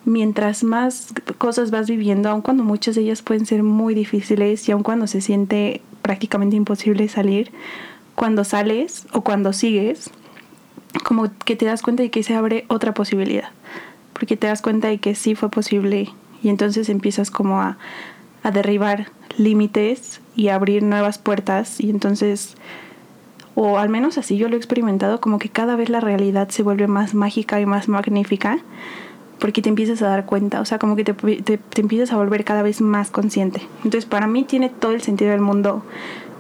[0.05, 4.72] mientras más cosas vas viviendo, aun cuando muchas de ellas pueden ser muy difíciles y
[4.72, 7.50] aun cuando se siente prácticamente imposible salir,
[8.14, 10.11] cuando sales o cuando sigues,
[11.05, 13.48] como que te das cuenta de que se abre otra posibilidad,
[14.22, 16.08] porque te das cuenta de que sí fue posible
[16.44, 17.76] y entonces empiezas como a,
[18.44, 22.54] a derribar límites y a abrir nuevas puertas y entonces
[23.56, 26.62] o al menos así yo lo he experimentado como que cada vez la realidad se
[26.62, 28.61] vuelve más mágica y más magnífica
[29.40, 32.16] porque te empiezas a dar cuenta, o sea, como que te, te, te, empiezas a
[32.16, 33.61] volver cada vez más consciente.
[33.78, 35.82] Entonces, para mí tiene todo el sentido del mundo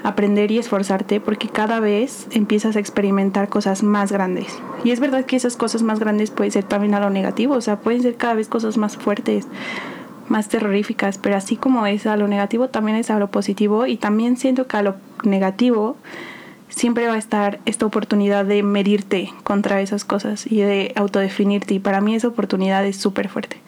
[0.02, 4.58] aprender y esforzarte porque cada vez empiezas a experimentar cosas más grandes.
[4.84, 7.60] Y es verdad que esas cosas más grandes pueden ser también a lo negativo, o
[7.60, 9.46] sea, pueden ser cada vez cosas más fuertes,
[10.28, 13.96] más terroríficas, pero así como es a lo negativo, también es a lo positivo y
[13.96, 15.96] también siento que a lo negativo
[16.68, 21.74] siempre va a estar esta oportunidad de medirte contra esas cosas y de autodefinirte.
[21.74, 23.58] Y para mí esa oportunidad es súper fuerte,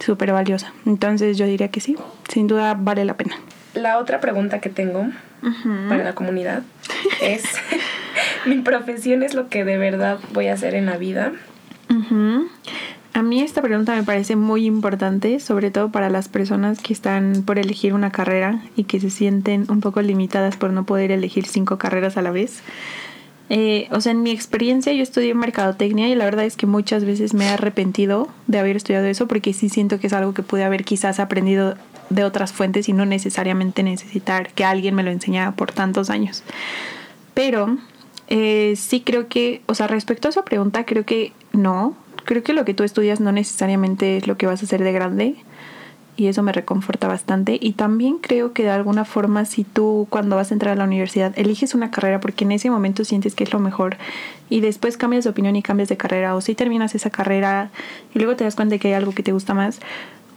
[0.00, 0.72] súper valiosa.
[0.84, 1.96] Entonces yo diría que sí,
[2.28, 3.36] sin duda vale la pena.
[3.76, 5.06] La otra pregunta que tengo
[5.88, 6.62] para la comunidad.
[7.22, 7.44] Es
[8.46, 11.32] mi profesión es lo que de verdad voy a hacer en la vida.
[13.12, 17.42] A mí esta pregunta me parece muy importante, sobre todo para las personas que están
[17.46, 21.46] por elegir una carrera y que se sienten un poco limitadas por no poder elegir
[21.46, 22.62] cinco carreras a la vez.
[23.48, 27.04] Eh, o sea, en mi experiencia yo estudié mercadotecnia y la verdad es que muchas
[27.04, 30.42] veces me he arrepentido de haber estudiado eso porque sí siento que es algo que
[30.42, 31.76] pude haber quizás aprendido
[32.10, 36.42] de otras fuentes y no necesariamente necesitar que alguien me lo enseñara por tantos años.
[37.34, 37.76] Pero
[38.28, 41.96] eh, sí creo que, o sea, respecto a esa pregunta, creo que no.
[42.24, 44.92] Creo que lo que tú estudias no necesariamente es lo que vas a hacer de
[44.92, 45.36] grande
[46.16, 47.58] y eso me reconforta bastante.
[47.60, 50.84] Y también creo que de alguna forma si tú cuando vas a entrar a la
[50.84, 53.96] universidad eliges una carrera porque en ese momento sientes que es lo mejor
[54.48, 57.70] y después cambias de opinión y cambias de carrera o si terminas esa carrera
[58.14, 59.80] y luego te das cuenta de que hay algo que te gusta más.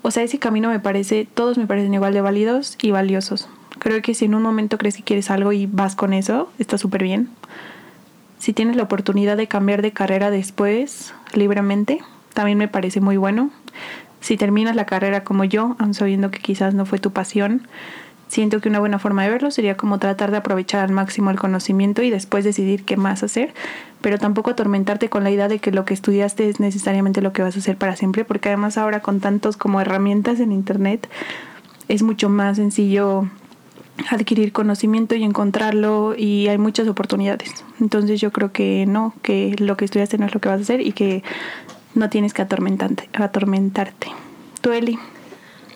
[0.02, 3.50] O sea, ese camino me parece, todos me parecen igual de válidos y valiosos.
[3.80, 6.78] Creo que si en un momento crees que quieres algo y vas con eso, está
[6.78, 7.30] súper bien.
[8.40, 12.00] Si tienes la oportunidad de cambiar de carrera después, libremente,
[12.34, 13.52] también me parece muy bueno.
[14.22, 17.68] Si terminas la carrera como yo, aun sabiendo que quizás no fue tu pasión,
[18.30, 21.38] siento que una buena forma de verlo sería como tratar de aprovechar al máximo el
[21.38, 23.54] conocimiento y después decidir qué más hacer,
[24.02, 27.42] pero tampoco atormentarte con la idea de que lo que estudiaste es necesariamente lo que
[27.42, 31.10] vas a hacer para siempre, porque además ahora con tantos como herramientas en internet
[31.90, 33.28] es mucho más sencillo
[34.10, 37.66] adquirir conocimiento y encontrarlo y hay muchas oportunidades.
[37.82, 40.62] Entonces yo creo que no, que lo que estudiaste no es lo que vas a
[40.62, 41.24] hacer y que
[41.96, 43.10] no tienes que atormentarte.
[43.14, 44.08] atormentarte.
[44.62, 45.00] ¿Tú, Eli?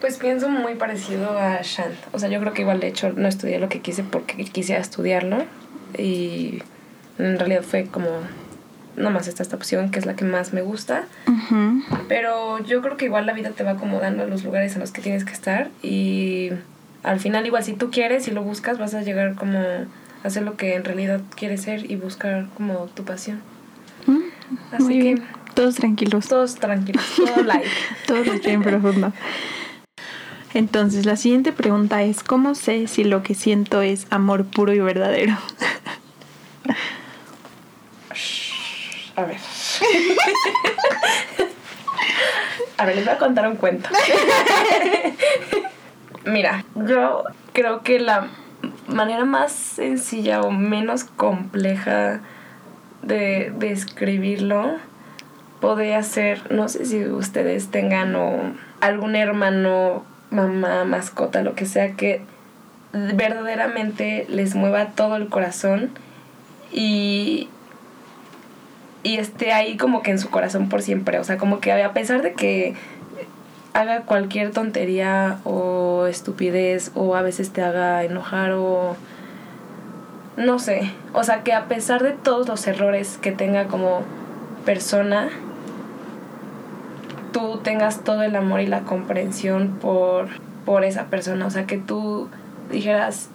[0.03, 1.95] Pues pienso muy parecido a Shant.
[2.11, 4.75] O sea, yo creo que igual de hecho no estudié lo que quise porque quise
[4.75, 5.45] estudiarlo
[5.97, 6.61] y
[7.19, 8.09] en realidad fue como
[8.97, 11.05] más esta, esta opción que es la que más me gusta.
[12.09, 14.91] Pero yo creo que igual la vida te va acomodando a los lugares en los
[14.91, 16.49] que tienes que estar y
[17.03, 20.43] al final igual si tú quieres y lo buscas vas a llegar como a hacer
[20.43, 23.39] lo que en realidad quieres ser y buscar como tu pasión.
[24.07, 25.21] Mm, Así que
[25.53, 26.27] todos tranquilos.
[26.27, 27.63] Todos tranquilos, todo light.
[28.05, 29.13] todos bien profundo.
[30.53, 34.79] Entonces, la siguiente pregunta es, ¿cómo sé si lo que siento es amor puro y
[34.79, 35.35] verdadero?
[39.15, 39.37] A ver.
[42.77, 43.89] A ver, les voy a contar un cuento.
[46.25, 48.27] Mira, yo creo que la
[48.87, 52.21] manera más sencilla o menos compleja
[53.01, 54.77] de describirlo
[55.59, 61.93] podría ser, no sé si ustedes tengan o algún hermano, mamá, mascota, lo que sea,
[61.93, 62.21] que
[62.91, 65.89] verdaderamente les mueva todo el corazón
[66.71, 67.49] y,
[69.03, 71.19] y esté ahí como que en su corazón por siempre.
[71.19, 72.75] O sea, como que a pesar de que
[73.73, 78.95] haga cualquier tontería o estupidez o a veces te haga enojar o
[80.37, 84.01] no sé, o sea que a pesar de todos los errores que tenga como
[84.65, 85.29] persona,
[87.33, 90.29] tú tengas todo el amor y la comprensión por,
[90.65, 92.29] por esa persona, o sea que tú
[92.71, 93.29] dijeras,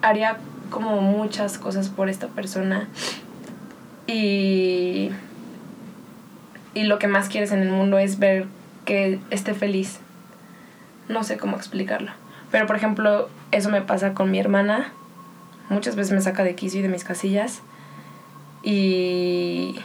[0.00, 0.38] haría
[0.70, 2.88] como muchas cosas por esta persona
[4.06, 5.10] y,
[6.74, 8.46] y lo que más quieres en el mundo es ver
[8.84, 10.00] que esté feliz.
[11.08, 12.12] No sé cómo explicarlo.
[12.50, 14.92] Pero por ejemplo, eso me pasa con mi hermana.
[15.68, 17.62] Muchas veces me saca de quicio y de mis casillas.
[18.62, 19.76] Y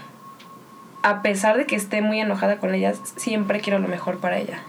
[1.04, 4.60] a pesar de que esté muy enojada con ella, siempre quiero lo mejor para ella.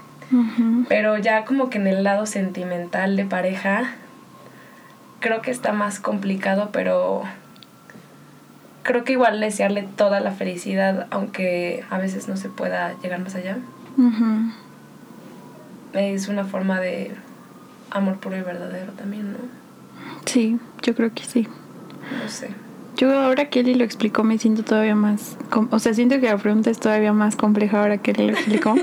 [0.89, 3.95] Pero ya como que en el lado sentimental de pareja,
[5.19, 7.23] creo que está más complicado, pero
[8.85, 13.35] creo que igual desearle toda la felicidad, aunque a veces no se pueda llegar más
[13.35, 13.59] allá.
[15.93, 17.13] Es una forma de
[17.91, 19.39] amor puro y verdadero también, ¿no?
[20.27, 21.49] Sí, yo creo que sí.
[22.23, 22.51] No sé.
[23.01, 25.39] Yo ahora que Eli lo explicó me siento todavía más...
[25.71, 28.75] O sea, siento que la pregunta es todavía más compleja ahora que Eli lo explicó.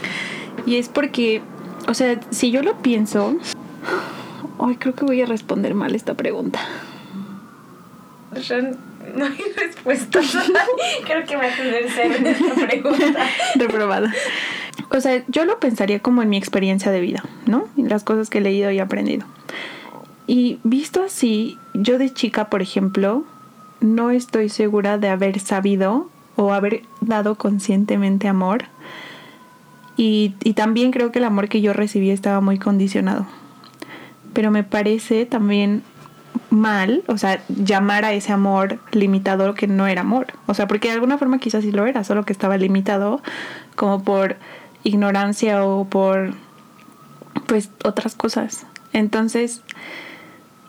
[0.66, 1.42] y es porque,
[1.86, 3.36] o sea, si yo lo pienso...
[4.58, 6.58] Ay, creo que voy a responder mal esta pregunta.
[9.14, 10.20] No hay respuesta.
[11.04, 13.26] Creo que va a tener ser en esta pregunta.
[13.56, 14.10] Reprobada.
[14.90, 17.68] O sea, yo lo pensaría como en mi experiencia de vida, ¿no?
[17.76, 19.26] Las cosas que he leído y aprendido.
[20.26, 23.26] Y visto así, yo de chica, por ejemplo,
[23.80, 28.64] no estoy segura de haber sabido o haber dado conscientemente amor.
[29.96, 33.26] Y, también creo que el amor que yo recibí estaba muy condicionado.
[34.32, 35.82] Pero me parece también
[36.48, 40.28] mal, o sea, llamar a ese amor limitado que no era amor.
[40.46, 43.20] O sea, porque de alguna forma quizás sí lo era, solo que estaba limitado
[43.76, 44.36] como por
[44.84, 46.32] ignorancia o por
[47.46, 48.66] pues otras cosas.
[48.94, 49.62] Entonces,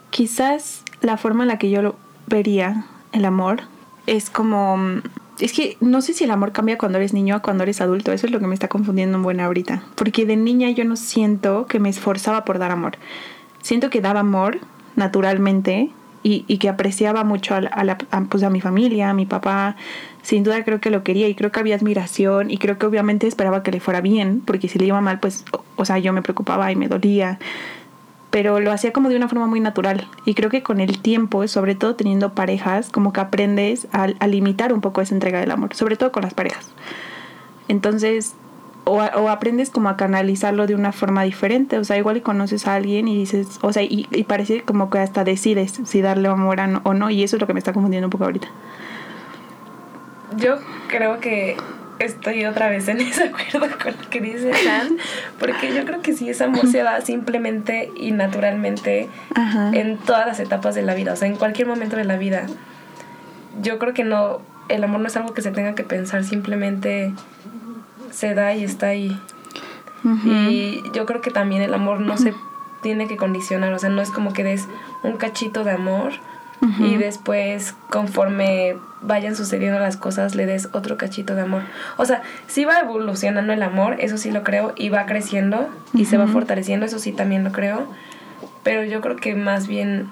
[0.09, 1.95] quizás la forma en la que yo lo
[2.27, 3.61] vería el amor
[4.07, 5.01] es como
[5.39, 8.11] es que no sé si el amor cambia cuando eres niño o cuando eres adulto.
[8.11, 9.83] Eso es lo que me está confundiendo en buena ahorita.
[9.95, 12.93] Porque de niña yo no siento que me esforzaba por dar amor.
[13.61, 14.59] Siento que daba amor
[14.95, 15.89] naturalmente
[16.23, 17.97] y, y que apreciaba mucho a, la,
[18.29, 19.75] pues a mi familia, a mi papá.
[20.21, 23.25] Sin duda creo que lo quería y creo que había admiración y creo que obviamente
[23.25, 25.45] esperaba que le fuera bien, porque si le iba mal, pues,
[25.75, 27.39] o sea, yo me preocupaba y me dolía
[28.31, 30.07] pero lo hacía como de una forma muy natural.
[30.25, 34.73] Y creo que con el tiempo, sobre todo teniendo parejas, como que aprendes a, limitar
[34.73, 36.65] un poco esa entrega del amor, sobre todo con las parejas.
[37.67, 38.33] Entonces,
[38.85, 42.67] o, o, aprendes como a canalizarlo de una forma diferente, o sea, igual y conoces
[42.67, 46.29] a alguien y dices, o sea, y, y parece como que hasta decides si darle
[46.29, 48.47] amor o no, y eso es lo que me está confundiendo un poco ahorita.
[50.37, 50.55] Yo
[50.87, 51.57] creo que
[52.05, 54.97] estoy otra vez en desacuerdo con lo que dice San,
[55.39, 59.09] porque yo creo que sí, ese amor se da simplemente y naturalmente
[59.73, 62.47] en todas las etapas de la vida, o sea, en cualquier momento de la vida.
[63.61, 67.13] Yo creo que no, el amor no es algo que se tenga que pensar, simplemente
[68.11, 69.19] se da y está ahí.
[70.25, 72.33] Y yo creo que también el amor no se
[72.81, 74.67] tiene que condicionar, o sea, no es como que des
[75.03, 76.13] un cachito de amor
[76.79, 81.63] y después conforme vayan sucediendo las cosas le des otro cachito de amor.
[81.97, 86.05] O sea, sí va evolucionando el amor, eso sí lo creo, y va creciendo y
[86.05, 87.87] se va fortaleciendo, eso sí también lo creo,
[88.63, 90.11] pero yo creo que más bien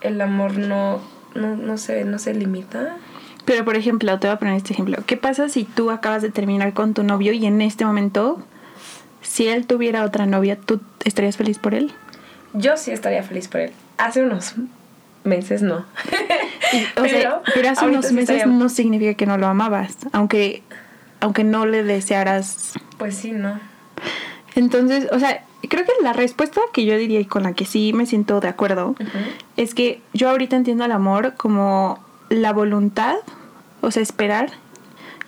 [0.00, 1.00] el amor no,
[1.34, 2.96] no, no, se, no se limita.
[3.44, 4.98] Pero por ejemplo, te voy a poner este ejemplo.
[5.06, 8.40] ¿Qué pasa si tú acabas de terminar con tu novio y en este momento,
[9.22, 11.92] si él tuviera otra novia, ¿tú estarías feliz por él?
[12.52, 13.72] Yo sí estaría feliz por él.
[13.98, 14.54] Hace unos
[15.24, 15.84] meses no.
[16.94, 20.62] pero, hace unos meses no significa que no lo amabas, aunque,
[21.20, 22.72] aunque no le desearas.
[22.98, 23.60] Pues sí, no.
[24.54, 27.92] Entonces, o sea, creo que la respuesta que yo diría y con la que sí
[27.92, 28.94] me siento de acuerdo
[29.56, 33.16] es que yo ahorita entiendo el amor como la voluntad,
[33.80, 34.50] o sea, esperar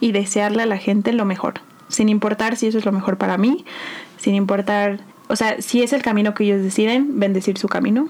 [0.01, 1.55] y desearle a la gente lo mejor,
[1.89, 3.65] sin importar si eso es lo mejor para mí,
[4.19, 8.09] sin importar, o sea, si es el camino que ellos deciden, bendecir su camino,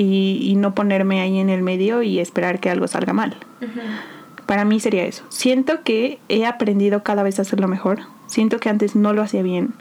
[0.00, 3.36] y, no ponerme ahí en el medio y esperar que algo salga mal.
[4.46, 5.24] Para mí sería eso.
[5.28, 8.00] Siento que he aprendido cada vez a hacerlo mejor.
[8.26, 9.74] Siento que antes no lo hacía bien.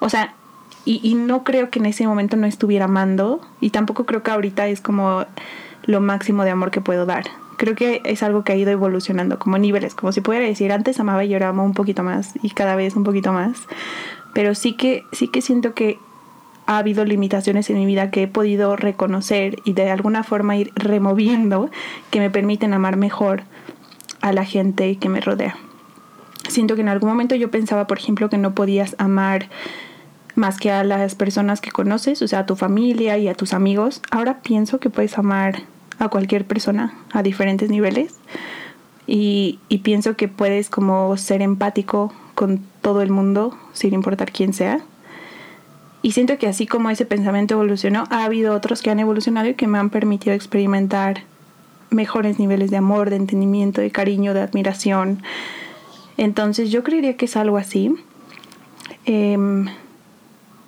[0.00, 0.34] O sea,
[0.84, 4.30] y, y no creo que en ese momento no estuviera amando y tampoco creo que
[4.30, 5.26] ahorita es como
[5.84, 7.24] lo máximo de amor que puedo dar.
[7.58, 11.00] Creo que es algo que ha ido evolucionando como niveles, como si pudiera decir, antes
[11.00, 13.66] amaba y ahora amo un poquito más y cada vez un poquito más.
[14.32, 15.98] Pero sí que sí que siento que
[16.66, 20.72] ha habido limitaciones en mi vida que he podido reconocer y de alguna forma ir
[20.74, 21.70] removiendo
[22.10, 23.44] que me permiten amar mejor
[24.20, 25.56] a la gente que me rodea.
[26.48, 29.48] Siento que en algún momento yo pensaba, por ejemplo, que no podías amar
[30.34, 33.54] más que a las personas que conoces, o sea, a tu familia y a tus
[33.54, 34.02] amigos.
[34.10, 35.62] Ahora pienso que puedes amar
[35.98, 38.14] a cualquier persona a diferentes niveles
[39.06, 44.52] y, y pienso que puedes como ser empático con todo el mundo sin importar quién
[44.52, 44.80] sea
[46.06, 49.54] y siento que así como ese pensamiento evolucionó, ha habido otros que han evolucionado y
[49.54, 51.24] que me han permitido experimentar
[51.90, 55.24] mejores niveles de amor, de entendimiento, de cariño, de admiración.
[56.16, 57.92] Entonces yo creería que es algo así.
[59.04, 59.66] Em,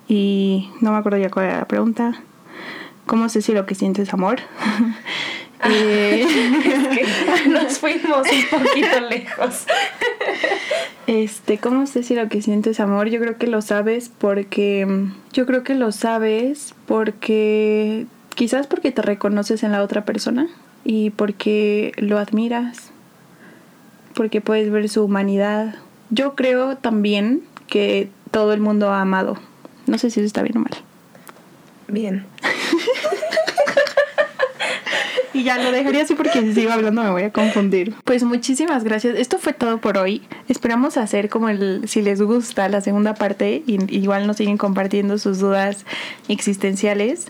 [0.08, 2.20] y no me acuerdo ya cuál era la pregunta.
[3.06, 4.40] ¿Cómo sé si lo que siento es amor?
[5.64, 6.26] Eh,
[7.48, 9.66] nos fuimos un poquito lejos.
[11.06, 13.08] Este, ¿cómo sé si lo que siento es amor?
[13.08, 14.86] Yo creo que lo sabes porque.
[15.32, 18.06] Yo creo que lo sabes porque.
[18.34, 20.46] Quizás porque te reconoces en la otra persona
[20.84, 22.92] y porque lo admiras,
[24.14, 25.74] porque puedes ver su humanidad.
[26.10, 29.38] Yo creo también que todo el mundo ha amado.
[29.86, 30.70] No sé si eso está bien o mal.
[31.88, 32.26] Bien.
[35.34, 37.94] Y ya lo dejaría así porque si sigo hablando me voy a confundir.
[38.04, 39.16] Pues muchísimas gracias.
[39.18, 40.22] Esto fue todo por hoy.
[40.48, 45.18] Esperamos hacer como el, si les gusta la segunda parte, y, igual nos siguen compartiendo
[45.18, 45.84] sus dudas
[46.28, 47.26] existenciales.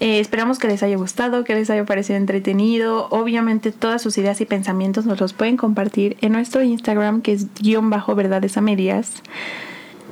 [0.00, 3.08] Eh, esperamos que les haya gustado, que les haya parecido entretenido.
[3.10, 7.46] Obviamente todas sus ideas y pensamientos nos los pueden compartir en nuestro Instagram que es
[7.60, 9.22] guion bajo verdades a medias.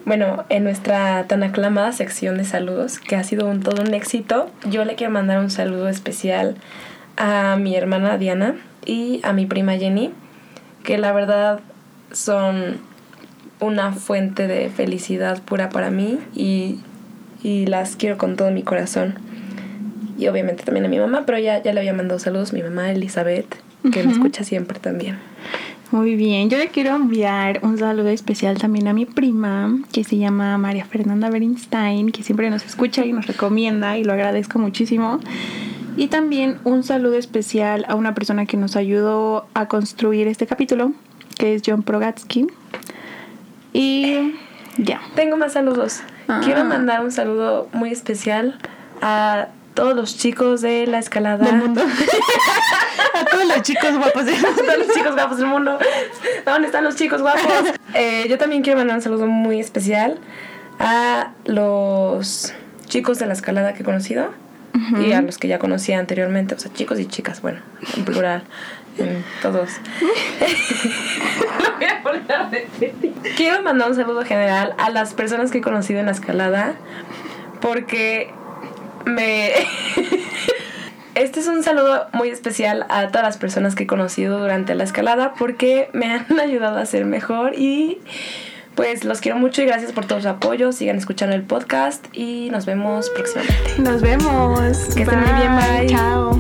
[0.05, 4.51] Bueno, en nuestra tan aclamada sección de saludos, que ha sido un, todo un éxito,
[4.69, 6.57] yo le quiero mandar un saludo especial
[7.17, 8.55] a mi hermana Diana
[8.85, 10.13] y a mi prima Jenny,
[10.85, 11.61] que la verdad
[12.13, 12.79] son
[13.61, 16.81] una fuente de felicidad pura para mí y,
[17.43, 19.15] las quiero con todo mi corazón.
[20.19, 22.91] Y obviamente también a mi mamá, pero ya, ya le había mandado saludos, mi mamá
[22.91, 23.47] Elizabeth,
[23.93, 25.17] que me escucha siempre también.
[25.93, 30.17] Muy bien, yo le quiero enviar un saludo especial también a mi prima, que se
[30.19, 35.21] llama María Fernanda Bernstein, que siempre nos escucha y nos recomienda y lo agradezco muchísimo.
[35.97, 40.93] Y también un saludo especial a una persona que nos ayudó a construir este capítulo,
[41.39, 42.49] que es John Progatsky.
[43.73, 44.35] Y
[44.77, 45.01] ya.
[45.15, 46.01] Tengo más saludos.
[46.29, 46.43] Ah.
[46.45, 48.59] Quiero mandar un saludo muy especial
[49.01, 51.47] a todos los chicos de la escalada.
[51.47, 51.83] Del mundo.
[53.15, 54.63] a todos los chicos guapos del A mundo.
[54.65, 55.79] todos los chicos guapos del mundo.
[56.45, 57.43] ¿Dónde están los chicos guapos?
[57.99, 60.19] Eh, yo también quiero mandar un saludo muy especial
[60.79, 62.53] a los
[62.85, 64.35] chicos de la escalada que he conocido
[64.99, 67.61] y a los que ya conocía anteriormente, o sea, chicos y chicas, bueno,
[67.97, 68.43] en plural,
[68.99, 69.71] en todos.
[71.61, 73.15] Lo voy a volver a decir.
[73.37, 76.75] Quiero mandar un saludo general a las personas que he conocido en la escalada
[77.61, 78.31] porque
[79.05, 79.53] me...
[81.15, 84.85] Este es un saludo muy especial a todas las personas que he conocido durante la
[84.85, 88.03] escalada porque me han ayudado a ser mejor y
[88.77, 90.71] pues los quiero mucho y gracias por todo su apoyo.
[90.71, 93.79] Sigan escuchando el podcast y nos vemos próximamente.
[93.79, 94.61] Nos vemos.
[94.95, 95.87] Que estén muy bien, bye.
[95.89, 96.39] Chao.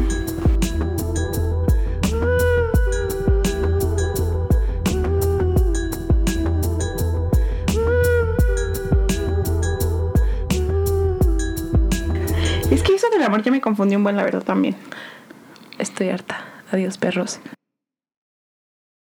[12.70, 14.76] Es que eso del amor ya me confundió un buen, la verdad, también.
[15.78, 16.44] Estoy harta.
[16.70, 17.40] Adiós, perros.